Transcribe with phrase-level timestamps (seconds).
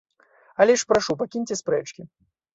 [0.65, 2.09] Але ж прашу, пакіньце спрэчкі.